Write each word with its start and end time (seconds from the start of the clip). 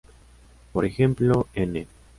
Por 0.71 0.83
ejemplo, 0.85 1.45
"n"!! 1.53 1.85